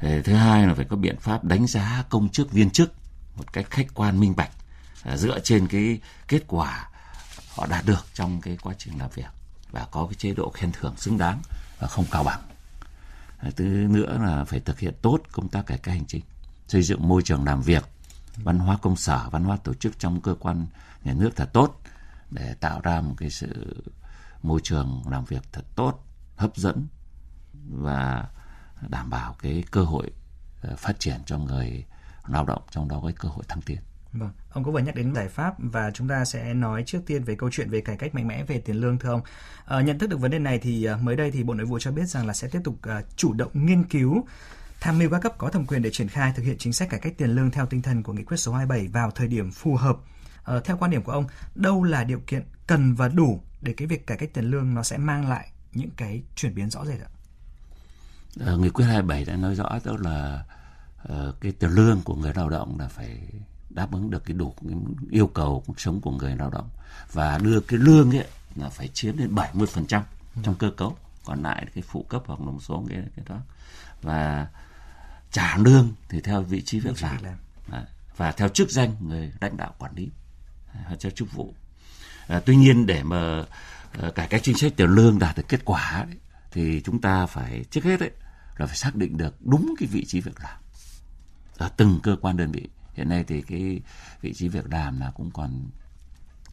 Thứ 0.00 0.34
hai 0.34 0.66
là 0.66 0.74
phải 0.74 0.84
có 0.84 0.96
biện 0.96 1.16
pháp 1.20 1.44
đánh 1.44 1.66
giá 1.66 2.04
công 2.08 2.28
chức 2.28 2.52
viên 2.52 2.70
chức 2.70 2.92
một 3.36 3.52
cách 3.52 3.66
khách 3.70 3.86
quan 3.94 4.20
minh 4.20 4.34
bạch 4.36 4.50
à, 5.02 5.16
dựa 5.16 5.40
trên 5.40 5.66
cái 5.66 6.00
kết 6.28 6.42
quả 6.46 6.88
họ 7.54 7.66
đạt 7.66 7.86
được 7.86 8.06
trong 8.14 8.40
cái 8.40 8.58
quá 8.62 8.74
trình 8.78 8.98
làm 8.98 9.10
việc 9.14 9.30
và 9.70 9.86
có 9.90 10.06
cái 10.06 10.14
chế 10.14 10.34
độ 10.34 10.50
khen 10.50 10.72
thưởng 10.72 10.94
xứng 10.96 11.18
đáng 11.18 11.42
và 11.78 11.88
không 11.88 12.04
cao 12.10 12.24
bằng. 12.24 12.40
Thứ 13.56 13.64
nữa 13.64 14.18
là 14.20 14.44
phải 14.44 14.60
thực 14.60 14.78
hiện 14.78 14.94
tốt 15.02 15.18
công 15.32 15.48
tác 15.48 15.66
cải 15.66 15.78
cách 15.78 15.94
hành 15.94 16.06
chính 16.06 16.22
xây 16.68 16.82
dựng 16.82 17.08
môi 17.08 17.22
trường 17.22 17.44
làm 17.44 17.62
việc 17.62 17.84
văn 18.36 18.58
hóa 18.58 18.78
công 18.82 18.96
sở 18.96 19.28
văn 19.30 19.44
hóa 19.44 19.56
tổ 19.56 19.74
chức 19.74 19.98
trong 19.98 20.20
cơ 20.20 20.34
quan 20.40 20.66
nhà 21.04 21.14
nước 21.14 21.30
thật 21.36 21.52
tốt 21.52 21.80
để 22.30 22.54
tạo 22.60 22.80
ra 22.80 23.00
một 23.00 23.14
cái 23.18 23.30
sự 23.30 23.82
môi 24.42 24.60
trường 24.62 25.02
làm 25.10 25.24
việc 25.24 25.42
thật 25.52 25.64
tốt 25.76 26.04
hấp 26.36 26.56
dẫn 26.56 26.86
và 27.68 28.28
đảm 28.88 29.10
bảo 29.10 29.36
cái 29.42 29.64
cơ 29.70 29.82
hội 29.82 30.10
ờ, 30.62 30.76
phát 30.76 31.00
triển 31.00 31.20
cho 31.26 31.38
người 31.38 31.84
lao 32.28 32.44
động 32.44 32.62
trong 32.70 32.88
đó 32.88 33.00
cái 33.04 33.12
cơ 33.12 33.28
hội 33.28 33.44
thăng 33.48 33.62
tiến. 33.62 33.78
Vâng, 34.12 34.30
ông 34.50 34.64
có 34.64 34.70
vừa 34.70 34.78
nhắc 34.78 34.94
đến 34.94 35.14
giải 35.14 35.28
pháp 35.28 35.54
và 35.58 35.90
chúng 35.90 36.08
ta 36.08 36.24
sẽ 36.24 36.54
nói 36.54 36.82
trước 36.86 37.00
tiên 37.06 37.24
về 37.24 37.34
câu 37.34 37.50
chuyện 37.52 37.70
về 37.70 37.80
cải 37.80 37.96
cách 37.96 38.14
mạnh 38.14 38.28
mẽ 38.28 38.44
về 38.44 38.58
tiền 38.58 38.76
lương 38.76 38.98
thưa 38.98 39.10
ông. 39.10 39.20
À, 39.64 39.80
nhận 39.80 39.98
thức 39.98 40.10
được 40.10 40.20
vấn 40.20 40.30
đề 40.30 40.38
này 40.38 40.58
thì 40.58 40.84
ờ, 40.84 40.96
mới 40.96 41.16
đây 41.16 41.30
thì 41.30 41.42
Bộ 41.42 41.54
Nội 41.54 41.66
vụ 41.66 41.78
cho 41.78 41.92
biết 41.92 42.04
rằng 42.04 42.26
là 42.26 42.32
sẽ 42.32 42.48
tiếp 42.48 42.60
tục 42.64 42.78
à, 42.82 43.02
chủ 43.16 43.32
động 43.32 43.50
nghiên 43.66 43.84
cứu 43.84 44.26
tham 44.82 44.98
mưu 44.98 45.10
các 45.10 45.18
cấp 45.18 45.38
có 45.38 45.48
thẩm 45.48 45.66
quyền 45.66 45.82
để 45.82 45.90
triển 45.90 46.08
khai 46.08 46.32
thực 46.36 46.42
hiện 46.42 46.58
chính 46.58 46.72
sách 46.72 46.90
cải 46.90 47.00
cách 47.00 47.14
tiền 47.18 47.30
lương 47.30 47.50
theo 47.50 47.66
tinh 47.66 47.82
thần 47.82 48.02
của 48.02 48.12
nghị 48.12 48.22
quyết 48.22 48.36
số 48.36 48.52
27 48.52 48.88
vào 48.88 49.10
thời 49.10 49.28
điểm 49.28 49.50
phù 49.50 49.76
hợp. 49.76 49.96
À, 50.44 50.60
theo 50.64 50.76
quan 50.76 50.90
điểm 50.90 51.02
của 51.02 51.12
ông, 51.12 51.24
đâu 51.54 51.82
là 51.82 52.04
điều 52.04 52.20
kiện 52.26 52.42
cần 52.66 52.94
và 52.94 53.08
đủ 53.08 53.42
để 53.60 53.74
cái 53.76 53.86
việc 53.86 54.06
cải 54.06 54.16
cách 54.16 54.30
tiền 54.34 54.44
lương 54.44 54.74
nó 54.74 54.82
sẽ 54.82 54.98
mang 54.98 55.28
lại 55.28 55.50
những 55.72 55.90
cái 55.96 56.22
chuyển 56.36 56.54
biến 56.54 56.70
rõ 56.70 56.84
rệt 56.84 57.00
ạ? 57.00 57.10
uh, 58.52 58.60
nghị 58.60 58.70
quyết 58.70 58.84
27 58.84 59.24
đã 59.24 59.36
nói 59.36 59.54
rõ 59.54 59.78
đó 59.84 59.96
là 59.98 60.44
uh, 61.12 61.40
cái 61.40 61.52
tiền 61.52 61.70
lương 61.70 62.00
của 62.04 62.14
người 62.14 62.32
lao 62.34 62.48
động 62.48 62.78
là 62.78 62.88
phải 62.88 63.18
đáp 63.70 63.92
ứng 63.92 64.10
được 64.10 64.24
cái 64.24 64.36
đủ 64.36 64.54
cái 64.60 64.76
yêu 65.10 65.26
cầu 65.26 65.62
cuộc 65.66 65.80
sống 65.80 66.00
của 66.00 66.10
người 66.10 66.36
lao 66.36 66.50
động 66.50 66.68
và 67.12 67.38
đưa 67.38 67.60
cái 67.60 67.78
lương 67.78 68.16
ấy 68.16 68.26
là 68.56 68.68
phải 68.68 68.88
chiếm 68.88 69.16
đến 69.16 69.34
70% 69.34 69.86
trăm 69.86 70.02
trong 70.42 70.54
cơ 70.54 70.70
cấu 70.76 70.96
còn 71.24 71.42
lại 71.42 71.66
cái 71.74 71.82
phụ 71.86 72.06
cấp 72.08 72.22
hoặc 72.26 72.40
là 72.40 72.46
một 72.46 72.60
số 72.62 72.84
cái 72.88 73.02
cái 73.16 73.24
đó 73.28 73.36
và 74.02 74.46
trả 75.32 75.56
lương 75.56 75.92
thì 76.08 76.20
theo 76.20 76.42
vị 76.42 76.62
trí 76.62 76.80
việc 76.80 77.02
làm, 77.02 77.16
và 78.16 78.32
theo 78.32 78.48
chức 78.48 78.70
danh 78.70 78.96
người 79.00 79.32
lãnh 79.40 79.56
đạo 79.56 79.74
quản 79.78 79.94
lý 79.94 80.10
hay 80.72 80.96
theo 81.00 81.10
chức 81.10 81.32
vụ. 81.32 81.54
À, 82.26 82.40
tuy 82.46 82.56
nhiên 82.56 82.86
để 82.86 83.02
mà 83.02 83.44
uh, 84.06 84.14
cải 84.14 84.26
cách 84.26 84.40
chính 84.44 84.58
sách 84.58 84.72
tiền 84.76 84.90
lương 84.90 85.18
đạt 85.18 85.36
được 85.36 85.48
kết 85.48 85.64
quả 85.64 85.88
ấy, 85.90 86.16
thì 86.50 86.80
chúng 86.80 87.00
ta 87.00 87.26
phải 87.26 87.64
trước 87.70 87.84
hết 87.84 88.00
ấy 88.00 88.10
là 88.56 88.66
phải 88.66 88.76
xác 88.76 88.96
định 88.96 89.16
được 89.16 89.36
đúng 89.40 89.74
cái 89.78 89.88
vị 89.92 90.04
trí 90.04 90.20
việc 90.20 90.40
làm. 90.40 90.58
Ở 91.56 91.70
từng 91.76 92.00
cơ 92.02 92.16
quan 92.20 92.36
đơn 92.36 92.52
vị. 92.52 92.68
Hiện 92.94 93.08
nay 93.08 93.24
thì 93.28 93.42
cái 93.42 93.80
vị 94.20 94.34
trí 94.34 94.48
việc 94.48 94.70
làm 94.70 95.00
là 95.00 95.10
cũng 95.10 95.30
còn 95.30 95.70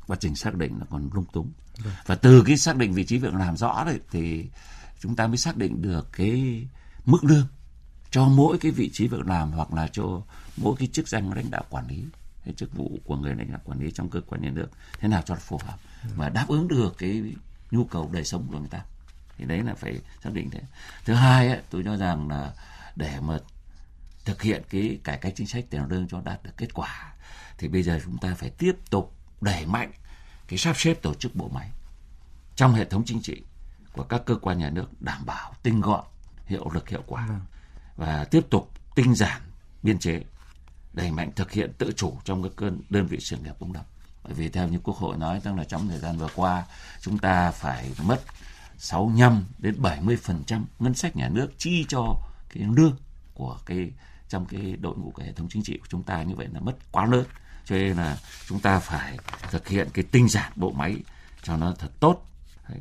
quá 0.07 0.17
trình 0.19 0.35
xác 0.35 0.55
định 0.55 0.79
là 0.79 0.85
còn 0.89 1.09
lung 1.13 1.25
túng. 1.33 1.51
Vâng. 1.83 1.93
và 2.05 2.15
từ 2.15 2.43
cái 2.45 2.57
xác 2.57 2.75
định 2.75 2.93
vị 2.93 3.05
trí 3.05 3.17
việc 3.17 3.33
làm 3.33 3.57
rõ 3.57 3.83
đấy 3.85 3.99
thì 4.11 4.49
chúng 4.99 5.15
ta 5.15 5.27
mới 5.27 5.37
xác 5.37 5.57
định 5.57 5.81
được 5.81 6.09
cái 6.11 6.67
mức 7.05 7.23
lương 7.23 7.47
cho 8.11 8.25
mỗi 8.25 8.57
cái 8.57 8.71
vị 8.71 8.89
trí 8.93 9.07
việc 9.07 9.27
làm 9.27 9.51
hoặc 9.51 9.73
là 9.73 9.87
cho 9.91 10.21
mỗi 10.57 10.75
cái 10.79 10.87
chức 10.93 11.07
danh 11.07 11.33
lãnh 11.33 11.51
đạo 11.51 11.63
quản 11.69 11.87
lý 11.87 12.03
hay 12.45 12.53
chức 12.53 12.75
vụ 12.75 12.99
của 13.05 13.15
người 13.15 13.35
lãnh 13.35 13.51
đạo 13.51 13.61
quản 13.63 13.79
lý 13.79 13.91
trong 13.91 14.09
cơ 14.09 14.21
quan 14.21 14.41
nhà 14.41 14.49
nước 14.49 14.67
thế 14.99 15.07
nào 15.07 15.21
cho 15.25 15.35
phù 15.35 15.59
hợp 15.63 15.77
và 16.15 16.29
đáp 16.29 16.45
ứng 16.47 16.67
được 16.67 16.97
cái 16.97 17.23
nhu 17.71 17.83
cầu 17.83 18.09
đời 18.13 18.25
sống 18.25 18.47
của 18.51 18.59
người 18.59 18.69
ta. 18.69 18.81
Thì 19.37 19.45
đấy 19.45 19.61
là 19.61 19.73
phải 19.75 19.99
xác 20.23 20.33
định 20.33 20.49
thế. 20.49 20.61
Thứ 21.05 21.13
hai 21.13 21.47
ấy, 21.47 21.61
tôi 21.69 21.81
cho 21.85 21.97
rằng 21.97 22.29
là 22.29 22.53
để 22.95 23.19
mà 23.19 23.39
thực 24.25 24.41
hiện 24.41 24.63
cái 24.69 24.99
cải 25.03 25.17
cách 25.17 25.33
chính 25.35 25.47
sách 25.47 25.65
tiền 25.69 25.83
lương 25.89 26.07
cho 26.07 26.21
đạt 26.21 26.43
được 26.43 26.51
kết 26.57 26.73
quả 26.73 27.13
thì 27.57 27.67
bây 27.67 27.83
giờ 27.83 27.99
chúng 28.05 28.17
ta 28.17 28.35
phải 28.35 28.49
tiếp 28.49 28.75
tục 28.89 29.13
đẩy 29.41 29.65
mạnh 29.65 29.91
cái 30.47 30.57
sắp 30.57 30.77
xếp 30.77 30.93
tổ 31.01 31.13
chức 31.13 31.35
bộ 31.35 31.47
máy 31.53 31.69
trong 32.55 32.73
hệ 32.73 32.85
thống 32.85 33.03
chính 33.05 33.21
trị 33.21 33.41
của 33.93 34.03
các 34.03 34.21
cơ 34.25 34.35
quan 34.35 34.57
nhà 34.57 34.69
nước 34.69 35.01
đảm 35.01 35.25
bảo 35.25 35.53
tinh 35.63 35.81
gọn 35.81 36.05
hiệu 36.45 36.69
lực 36.73 36.89
hiệu 36.89 37.03
quả. 37.07 37.27
Vâng 37.27 37.39
và 37.99 38.23
tiếp 38.23 38.45
tục 38.49 38.71
tinh 38.95 39.15
giản 39.15 39.41
biên 39.83 39.99
chế, 39.99 40.21
đẩy 40.93 41.11
mạnh 41.11 41.31
thực 41.35 41.51
hiện 41.51 41.73
tự 41.77 41.91
chủ 41.95 42.17
trong 42.23 42.43
các 42.43 42.51
cơn 42.55 42.81
đơn 42.89 43.07
vị 43.07 43.17
sự 43.19 43.37
nghiệp 43.37 43.55
công 43.59 43.73
lập 43.73 43.85
bởi 44.23 44.33
vì 44.33 44.49
theo 44.49 44.67
như 44.67 44.79
quốc 44.83 44.97
hội 44.97 45.17
nói, 45.17 45.39
tức 45.43 45.55
là 45.55 45.63
trong 45.63 45.87
thời 45.87 45.99
gian 45.99 46.17
vừa 46.17 46.27
qua, 46.35 46.65
chúng 47.01 47.17
ta 47.17 47.51
phải 47.51 47.91
mất 48.03 48.21
65 48.77 49.45
đến 49.57 49.81
70% 49.81 50.63
ngân 50.79 50.93
sách 50.93 51.15
nhà 51.15 51.29
nước 51.29 51.51
chi 51.57 51.85
cho 51.89 52.15
cái 52.49 52.63
lương 52.63 52.95
của 53.33 53.57
cái, 53.65 53.91
trong 54.29 54.45
cái 54.45 54.75
đội 54.79 54.97
ngũ 54.97 55.11
của 55.11 55.23
hệ 55.23 55.31
thống 55.31 55.47
chính 55.49 55.63
trị 55.63 55.77
của 55.77 55.87
chúng 55.89 56.03
ta. 56.03 56.23
Như 56.23 56.35
vậy 56.35 56.47
là 56.53 56.59
mất 56.59 56.75
quá 56.91 57.05
lớn. 57.05 57.25
Cho 57.65 57.75
nên 57.75 57.97
là 57.97 58.17
chúng 58.47 58.59
ta 58.59 58.79
phải 58.79 59.17
thực 59.51 59.67
hiện 59.67 59.87
cái 59.93 60.05
tinh 60.11 60.29
giản 60.29 60.51
bộ 60.55 60.71
máy 60.71 60.97
cho 61.43 61.57
nó 61.57 61.73
thật 61.79 61.91
tốt. 61.99 62.25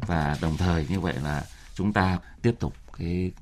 Và 0.01 0.37
đồng 0.41 0.57
thời 0.57 0.87
như 0.89 1.01
vậy 1.01 1.15
là 1.23 1.45
chúng 1.75 1.93
ta 1.93 2.19
tiếp 2.43 2.55
tục 2.61 2.75
cái 2.99 3.33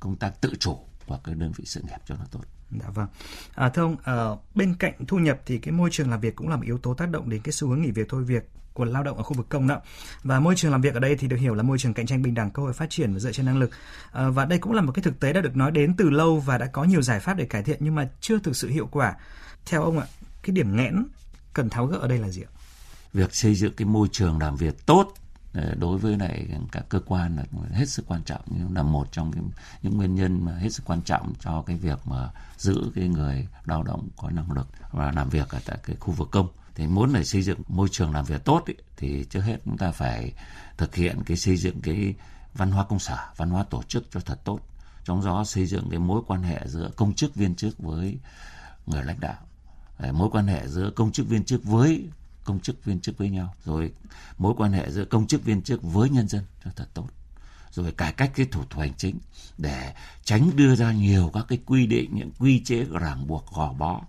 công 0.00 0.16
tác 0.16 0.40
tự 0.40 0.54
chủ 0.60 0.78
của 1.06 1.18
cái 1.24 1.34
đơn 1.34 1.52
vị 1.56 1.64
sự 1.66 1.80
nghiệp 1.82 1.98
cho 2.06 2.14
nó 2.14 2.24
tốt. 2.30 2.40
Dạ 2.80 2.90
vâng. 2.94 3.06
À, 3.54 3.68
thưa 3.68 3.82
ông, 3.82 3.96
à, 4.04 4.26
bên 4.54 4.74
cạnh 4.74 4.92
thu 5.08 5.18
nhập 5.18 5.40
thì 5.46 5.58
cái 5.58 5.72
môi 5.72 5.90
trường 5.92 6.10
làm 6.10 6.20
việc 6.20 6.36
cũng 6.36 6.48
là 6.48 6.56
một 6.56 6.62
yếu 6.64 6.78
tố 6.78 6.94
tác 6.94 7.10
động 7.10 7.30
đến 7.30 7.40
cái 7.42 7.52
xu 7.52 7.68
hướng 7.68 7.82
nghỉ 7.82 7.90
việc 7.90 8.06
thôi 8.08 8.24
việc 8.24 8.48
của 8.72 8.84
lao 8.84 9.02
động 9.02 9.16
ở 9.16 9.22
khu 9.22 9.34
vực 9.34 9.48
công 9.48 9.66
đó. 9.66 9.80
Và 10.22 10.40
môi 10.40 10.54
trường 10.56 10.72
làm 10.72 10.80
việc 10.80 10.94
ở 10.94 11.00
đây 11.00 11.16
thì 11.16 11.28
được 11.28 11.36
hiểu 11.36 11.54
là 11.54 11.62
môi 11.62 11.78
trường 11.78 11.94
cạnh 11.94 12.06
tranh 12.06 12.22
bình 12.22 12.34
đẳng, 12.34 12.50
cơ 12.50 12.62
hội 12.62 12.72
phát 12.72 12.90
triển 12.90 13.12
và 13.12 13.18
dựa 13.18 13.32
trên 13.32 13.46
năng 13.46 13.58
lực. 13.58 13.70
À, 14.12 14.28
và 14.28 14.44
đây 14.44 14.58
cũng 14.58 14.72
là 14.72 14.82
một 14.82 14.92
cái 14.92 15.02
thực 15.02 15.20
tế 15.20 15.32
đã 15.32 15.40
được 15.40 15.56
nói 15.56 15.70
đến 15.70 15.94
từ 15.96 16.10
lâu 16.10 16.40
và 16.40 16.58
đã 16.58 16.66
có 16.66 16.84
nhiều 16.84 17.02
giải 17.02 17.20
pháp 17.20 17.36
để 17.36 17.44
cải 17.44 17.62
thiện 17.62 17.78
nhưng 17.80 17.94
mà 17.94 18.08
chưa 18.20 18.38
thực 18.38 18.56
sự 18.56 18.68
hiệu 18.68 18.86
quả. 18.86 19.14
Theo 19.66 19.82
ông 19.82 19.98
ạ, 19.98 20.06
cái 20.42 20.54
điểm 20.54 20.76
nghẽn 20.76 21.06
cần 21.52 21.70
tháo 21.70 21.86
gỡ 21.86 21.98
ở 21.98 22.08
đây 22.08 22.18
là 22.18 22.28
gì 22.28 22.42
ạ? 22.42 22.50
Việc 23.12 23.34
xây 23.34 23.54
dựng 23.54 23.72
cái 23.76 23.86
môi 23.86 24.08
trường 24.12 24.38
làm 24.38 24.56
việc 24.56 24.86
tốt 24.86 25.14
Ờ, 25.54 25.74
đối 25.74 25.98
với 25.98 26.18
lại 26.18 26.48
các 26.72 26.84
cơ 26.88 27.00
quan 27.06 27.36
là 27.36 27.44
hết 27.72 27.88
sức 27.88 28.04
quan 28.08 28.22
trọng 28.24 28.40
nhưng 28.46 28.74
là 28.74 28.82
một 28.82 29.12
trong 29.12 29.30
những, 29.30 29.50
những 29.82 29.96
nguyên 29.96 30.14
nhân 30.14 30.44
mà 30.44 30.52
hết 30.52 30.68
sức 30.68 30.82
quan 30.86 31.02
trọng 31.02 31.32
cho 31.40 31.62
cái 31.62 31.76
việc 31.76 31.98
mà 32.04 32.30
giữ 32.56 32.90
cái 32.94 33.08
người 33.08 33.48
lao 33.64 33.82
động 33.82 34.08
có 34.16 34.30
năng 34.30 34.52
lực 34.52 34.68
và 34.90 35.12
làm 35.12 35.28
việc 35.28 35.48
ở 35.48 35.58
tại 35.66 35.78
cái 35.82 35.96
khu 36.00 36.12
vực 36.12 36.28
công. 36.30 36.48
Thì 36.74 36.86
muốn 36.86 37.12
để 37.12 37.24
xây 37.24 37.42
dựng 37.42 37.60
môi 37.68 37.88
trường 37.90 38.12
làm 38.12 38.24
việc 38.24 38.44
tốt 38.44 38.62
ý, 38.66 38.74
thì 38.96 39.24
trước 39.30 39.40
hết 39.40 39.56
chúng 39.64 39.78
ta 39.78 39.90
phải 39.90 40.32
thực 40.76 40.94
hiện 40.94 41.22
cái 41.26 41.36
xây 41.36 41.56
dựng 41.56 41.80
cái 41.80 42.14
văn 42.54 42.70
hóa 42.70 42.84
công 42.84 42.98
sở 42.98 43.18
văn 43.36 43.50
hóa 43.50 43.62
tổ 43.62 43.82
chức 43.82 44.04
cho 44.10 44.20
thật 44.20 44.40
tốt. 44.44 44.60
Trong 45.04 45.24
đó 45.24 45.44
xây 45.44 45.66
dựng 45.66 45.90
cái 45.90 45.98
mối 45.98 46.22
quan 46.26 46.42
hệ 46.42 46.60
giữa 46.66 46.90
công 46.96 47.14
chức 47.14 47.34
viên 47.34 47.54
chức 47.54 47.78
với 47.78 48.18
người 48.86 49.04
lãnh 49.04 49.20
đạo. 49.20 49.38
Ờ, 49.98 50.12
mối 50.12 50.28
quan 50.32 50.46
hệ 50.46 50.68
giữa 50.68 50.90
công 50.90 51.12
chức 51.12 51.28
viên 51.28 51.44
chức 51.44 51.64
với 51.64 52.08
công 52.44 52.60
chức 52.60 52.84
viên 52.84 53.00
chức 53.00 53.18
với 53.18 53.30
nhau 53.30 53.54
rồi 53.64 53.92
mối 54.38 54.54
quan 54.56 54.72
hệ 54.72 54.90
giữa 54.90 55.04
công 55.04 55.26
chức 55.26 55.44
viên 55.44 55.62
chức 55.62 55.82
với 55.82 56.10
nhân 56.10 56.28
dân 56.28 56.44
cho 56.64 56.70
thật 56.76 56.88
tốt 56.94 57.08
rồi 57.70 57.92
cải 57.92 58.12
cách 58.12 58.32
cái 58.34 58.46
thủ 58.46 58.64
tục 58.64 58.80
hành 58.80 58.94
chính 58.96 59.18
để 59.58 59.94
tránh 60.24 60.50
đưa 60.56 60.76
ra 60.76 60.92
nhiều 60.92 61.30
các 61.34 61.44
cái 61.48 61.58
quy 61.66 61.86
định 61.86 62.10
những 62.14 62.30
quy 62.38 62.62
chế 62.64 62.84
ràng 62.84 63.26
buộc 63.26 63.52
gò 63.54 63.72
bó 63.72 64.00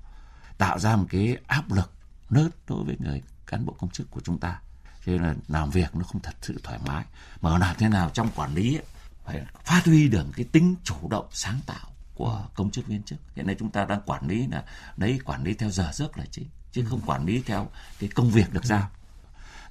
tạo 0.58 0.80
ra 0.80 0.96
một 0.96 1.06
cái 1.10 1.38
áp 1.48 1.72
lực 1.72 1.92
lớn 2.30 2.52
đối 2.68 2.84
với 2.84 2.96
người 3.00 3.22
cán 3.48 3.66
bộ 3.66 3.76
công 3.80 3.90
chức 3.90 4.12
của 4.12 4.22
chúng 4.24 4.40
ta. 4.40 4.60
Cho 5.06 5.12
nên 5.12 5.22
là 5.22 5.36
làm 5.48 5.70
việc 5.70 5.96
nó 5.96 6.04
không 6.04 6.22
thật 6.22 6.36
sự 6.42 6.60
thoải 6.64 6.80
mái. 6.86 7.06
Mà 7.42 7.58
làm 7.58 7.76
thế 7.80 7.90
nào 7.90 8.10
trong 8.14 8.30
quản 8.36 8.56
lý 8.56 8.76
ấy, 8.78 8.86
phải 9.26 9.46
phát 9.66 9.82
huy 9.86 10.08
được 10.08 10.26
cái 10.36 10.46
tính 10.52 10.76
chủ 10.84 11.10
động 11.10 11.28
sáng 11.32 11.60
tạo 11.66 11.93
của 12.16 12.46
công 12.56 12.72
chức 12.72 12.88
viên 12.88 13.04
chức. 13.04 13.20
Hiện 13.36 13.48
nay 13.48 13.56
chúng 13.60 13.70
ta 13.70 13.86
đang 13.86 14.02
quản 14.06 14.28
lý 14.28 14.48
là, 14.48 14.64
đấy, 14.98 15.20
quản 15.26 15.44
lý 15.44 15.54
theo 15.54 15.70
giờ 15.70 15.90
giấc 15.94 16.18
là 16.18 16.26
chính, 16.32 16.48
chứ 16.72 16.86
không 16.90 17.02
quản 17.06 17.26
lý 17.26 17.44
theo 17.46 17.68
cái 18.00 18.10
công 18.16 18.30
việc 18.30 18.54
được 18.54 18.66
giao. 18.66 18.90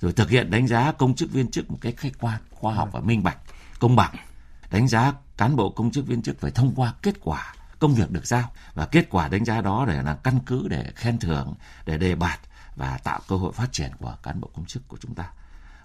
Rồi 0.00 0.12
thực 0.12 0.30
hiện 0.30 0.50
đánh 0.50 0.66
giá 0.66 0.92
công 0.92 1.14
chức 1.14 1.32
viên 1.32 1.50
chức 1.50 1.70
một 1.70 1.78
cách 1.80 1.94
khách 1.96 2.12
quan, 2.20 2.40
khoa 2.50 2.74
học 2.74 2.88
và 2.92 3.00
minh 3.00 3.22
bạch, 3.22 3.38
công 3.78 3.96
bằng. 3.96 4.14
Đánh 4.70 4.88
giá 4.88 5.12
cán 5.36 5.56
bộ 5.56 5.70
công 5.70 5.90
chức 5.90 6.06
viên 6.06 6.22
chức 6.22 6.40
phải 6.40 6.50
thông 6.50 6.72
qua 6.76 6.94
kết 7.02 7.14
quả 7.20 7.54
công 7.78 7.94
việc 7.94 8.10
được 8.10 8.26
giao. 8.26 8.52
Và 8.74 8.86
kết 8.86 9.06
quả 9.10 9.28
đánh 9.28 9.44
giá 9.44 9.60
đó 9.60 9.84
để 9.88 10.02
là 10.02 10.14
căn 10.14 10.38
cứ 10.46 10.68
để 10.68 10.92
khen 10.94 11.18
thưởng, 11.18 11.54
để 11.86 11.98
đề 11.98 12.14
bạt 12.14 12.40
và 12.76 12.98
tạo 12.98 13.20
cơ 13.28 13.36
hội 13.36 13.52
phát 13.52 13.72
triển 13.72 13.90
của 13.98 14.16
cán 14.22 14.40
bộ 14.40 14.50
công 14.54 14.64
chức 14.64 14.88
của 14.88 14.96
chúng 15.00 15.14
ta. 15.14 15.30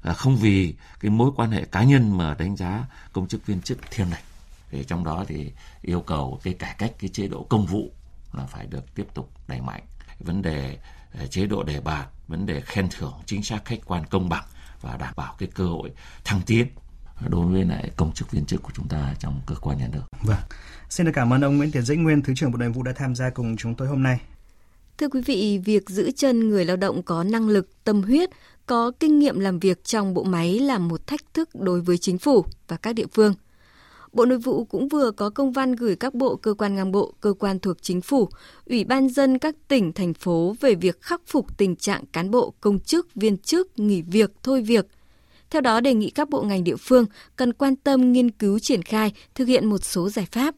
À, 0.02 0.14
không 0.14 0.38
vì 0.38 0.76
cái 1.00 1.12
mối 1.12 1.32
quan 1.36 1.52
hệ 1.52 1.66
cá 1.66 1.84
nhân 1.84 2.18
mà 2.18 2.34
đánh 2.34 2.56
giá 2.56 2.86
công 3.14 3.28
chức 3.28 3.46
viên 3.46 3.62
chức 3.62 3.78
thiên 3.92 4.10
lệch 4.10 4.24
thì 4.72 4.84
trong 4.84 5.04
đó 5.04 5.26
thì 5.28 5.52
yêu 5.82 6.02
cầu 6.02 6.40
cái 6.44 6.54
cải 6.54 6.76
cách 6.78 6.92
cái 7.00 7.10
chế 7.10 7.28
độ 7.28 7.44
công 7.50 7.66
vụ 7.66 7.92
là 8.34 8.46
phải 8.46 8.68
được 8.68 8.96
tiếp 8.96 9.08
tục 9.14 9.30
đẩy 9.48 9.62
mạnh 9.62 9.84
vấn 10.20 10.42
đề 10.42 10.78
ờ, 11.20 11.28
chế 11.28 11.46
độ 11.46 11.64
đề 11.64 11.82
bạt 11.82 12.08
vấn 12.28 12.46
đề 12.46 12.62
khen 12.62 12.88
thưởng 12.90 13.14
chính 13.26 13.44
xác 13.44 13.66
khách 13.66 13.80
quan 13.86 14.06
công 14.06 14.30
bằng 14.30 14.46
và 14.82 14.98
đảm 14.98 15.14
bảo 15.16 15.36
cái 15.40 15.50
cơ 15.56 15.66
hội 15.66 15.92
thăng 16.24 16.42
tiến 16.46 16.68
đối 17.30 17.46
với 17.46 17.66
lại 17.66 17.92
công 17.96 18.14
chức 18.14 18.32
viên 18.32 18.46
chức 18.46 18.64
của 18.64 18.72
chúng 18.74 18.88
ta 18.88 19.16
trong 19.20 19.42
cơ 19.46 19.56
quan 19.62 19.78
nhà 19.78 19.88
nước. 19.92 20.04
Vâng. 20.22 20.40
Xin 20.90 21.06
được 21.06 21.12
cảm 21.16 21.34
ơn 21.34 21.42
ông 21.42 21.58
Nguyễn 21.58 21.72
Tiến 21.72 21.82
Dĩnh 21.82 22.04
Nguyên, 22.04 22.22
Thứ 22.22 22.34
trưởng 22.36 22.52
Bộ 22.52 22.58
Nội 22.58 22.70
vụ 22.70 22.84
đã 22.84 22.92
tham 22.96 23.16
gia 23.16 23.30
cùng 23.30 23.58
chúng 23.58 23.76
tôi 23.76 23.88
hôm 23.88 24.04
nay. 24.04 24.20
Thưa 24.98 25.10
quý 25.10 25.22
vị, 25.22 25.62
việc 25.66 25.90
giữ 25.90 26.12
chân 26.16 26.50
người 26.50 26.66
lao 26.66 26.78
động 26.78 27.04
có 27.04 27.24
năng 27.24 27.50
lực, 27.50 27.84
tâm 27.84 28.02
huyết, 28.02 28.30
có 28.66 28.92
kinh 29.00 29.20
nghiệm 29.20 29.40
làm 29.40 29.60
việc 29.60 29.84
trong 29.84 30.14
bộ 30.14 30.24
máy 30.24 30.60
là 30.60 30.78
một 30.78 31.08
thách 31.08 31.34
thức 31.34 31.50
đối 31.54 31.82
với 31.82 31.98
chính 31.98 32.18
phủ 32.18 32.46
và 32.68 32.78
các 32.78 32.94
địa 32.94 33.08
phương. 33.14 33.34
Bộ 34.18 34.26
Nội 34.26 34.38
vụ 34.38 34.66
cũng 34.66 34.88
vừa 34.88 35.12
có 35.12 35.30
công 35.30 35.52
văn 35.52 35.76
gửi 35.76 35.96
các 35.96 36.14
bộ 36.14 36.36
cơ 36.36 36.54
quan 36.54 36.76
ngang 36.76 36.92
bộ, 36.92 37.14
cơ 37.22 37.34
quan 37.40 37.60
thuộc 37.60 37.78
chính 37.82 38.02
phủ, 38.02 38.30
ủy 38.66 38.84
ban 38.84 39.10
dân 39.10 39.38
các 39.38 39.56
tỉnh, 39.68 39.94
thành 39.94 40.14
phố 40.14 40.56
về 40.60 40.76
việc 40.76 41.02
khắc 41.02 41.22
phục 41.28 41.58
tình 41.58 41.76
trạng 41.76 42.06
cán 42.06 42.32
bộ, 42.32 42.54
công 42.62 42.80
chức, 42.80 43.08
viên 43.16 43.38
chức 43.38 43.80
nghỉ 43.80 44.02
việc, 44.02 44.32
thôi 44.44 44.62
việc. 44.62 44.86
Theo 45.50 45.62
đó 45.62 45.80
đề 45.80 45.94
nghị 45.94 46.10
các 46.10 46.30
bộ 46.30 46.42
ngành 46.42 46.64
địa 46.64 46.76
phương 46.76 47.06
cần 47.36 47.54
quan 47.54 47.76
tâm 47.76 48.12
nghiên 48.12 48.32
cứu 48.32 48.60
triển 48.60 48.82
khai, 48.82 49.14
thực 49.36 49.48
hiện 49.48 49.66
một 49.66 49.84
số 49.84 50.10
giải 50.10 50.28
pháp. 50.32 50.56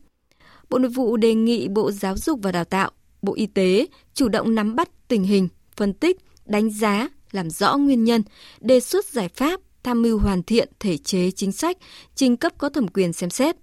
Bộ 0.70 0.80
Nội 0.80 0.89
vụ 0.89 1.18
đề 1.18 1.34
nghị 1.34 1.68
Bộ 1.68 1.92
Giáo 1.92 2.18
dục 2.18 2.39
và 2.44 2.51
Đào 2.51 2.66
tạo, 2.66 2.92
Bộ 3.22 3.34
Y 3.34 3.46
tế 3.46 3.88
chủ 4.13 4.30
động 4.30 4.56
nắm 4.56 4.75
bắt 4.75 4.89
tình 5.08 5.24
hình, 5.24 5.48
phân 5.75 5.94
tích, 5.94 6.18
đánh 6.46 6.70
giá, 6.70 7.10
làm 7.32 7.50
rõ 7.50 7.78
nguyên 7.78 8.04
nhân, 8.04 8.24
đề 8.62 8.80
xuất 8.80 9.06
giải 9.06 9.30
pháp, 9.30 9.62
tham 9.83 10.01
mưu 10.01 10.17
hoàn 10.17 10.43
thiện 10.43 10.69
thể 10.79 10.98
chế 10.98 11.31
chính 11.31 11.51
sách, 11.51 11.77
trình 12.15 12.38
cấp 12.38 12.53
có 12.57 12.69
thẩm 12.69 12.88
quyền 12.88 13.13
xem 13.13 13.29
xét. 13.29 13.55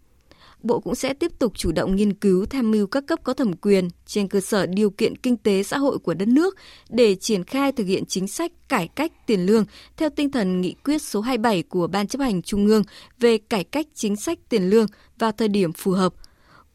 Bộ 0.62 0.80
cũng 0.80 0.94
sẽ 0.94 1.14
tiếp 1.14 1.32
tục 1.38 1.52
chủ 1.56 1.72
động 1.72 1.96
nghiên 1.96 2.14
cứu 2.14 2.46
tham 2.46 2.70
mưu 2.70 2.86
các 2.86 3.04
cấp 3.06 3.18
có 3.24 3.34
thẩm 3.34 3.52
quyền 3.52 3.88
trên 4.06 4.28
cơ 4.28 4.40
sở 4.40 4.66
điều 4.66 4.90
kiện 4.90 5.16
kinh 5.16 5.36
tế 5.36 5.62
xã 5.62 5.78
hội 5.78 5.98
của 5.98 6.14
đất 6.14 6.28
nước 6.28 6.56
để 6.88 7.14
triển 7.14 7.44
khai 7.44 7.72
thực 7.72 7.86
hiện 7.86 8.04
chính 8.06 8.28
sách 8.28 8.52
cải 8.68 8.88
cách 8.88 9.12
tiền 9.26 9.46
lương 9.46 9.64
theo 9.96 10.10
tinh 10.10 10.30
thần 10.30 10.60
nghị 10.60 10.74
quyết 10.84 11.02
số 11.02 11.20
27 11.20 11.62
của 11.62 11.86
Ban 11.86 12.06
chấp 12.06 12.20
hành 12.20 12.42
Trung 12.42 12.66
ương 12.66 12.82
về 13.18 13.38
cải 13.38 13.64
cách 13.64 13.86
chính 13.94 14.16
sách 14.16 14.38
tiền 14.48 14.70
lương 14.70 14.86
vào 15.18 15.32
thời 15.32 15.48
điểm 15.48 15.72
phù 15.72 15.90
hợp. 15.90 16.14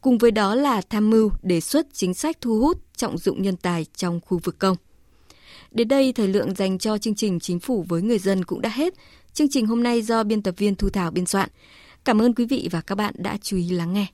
Cùng 0.00 0.18
với 0.18 0.30
đó 0.30 0.54
là 0.54 0.80
tham 0.80 1.10
mưu 1.10 1.30
đề 1.42 1.60
xuất 1.60 1.86
chính 1.92 2.14
sách 2.14 2.36
thu 2.40 2.58
hút 2.60 2.78
trọng 2.96 3.18
dụng 3.18 3.42
nhân 3.42 3.56
tài 3.56 3.86
trong 3.96 4.20
khu 4.20 4.40
vực 4.44 4.58
công. 4.58 4.76
Đến 5.70 5.88
đây, 5.88 6.12
thời 6.12 6.28
lượng 6.28 6.54
dành 6.54 6.78
cho 6.78 6.98
chương 6.98 7.14
trình 7.14 7.40
Chính 7.40 7.60
phủ 7.60 7.84
với 7.88 8.02
người 8.02 8.18
dân 8.18 8.44
cũng 8.44 8.60
đã 8.60 8.68
hết. 8.68 8.94
Chương 9.34 9.48
trình 9.48 9.66
hôm 9.66 9.82
nay 9.82 10.02
do 10.02 10.24
biên 10.24 10.42
tập 10.42 10.54
viên 10.58 10.74
Thu 10.74 10.88
Thảo 10.88 11.10
biên 11.10 11.26
soạn. 11.26 11.48
Cảm 12.04 12.22
ơn 12.22 12.34
quý 12.34 12.46
vị 12.46 12.68
và 12.70 12.80
các 12.80 12.94
bạn 12.94 13.14
đã 13.18 13.38
chú 13.42 13.56
ý 13.56 13.70
lắng 13.70 13.92
nghe. 13.92 14.06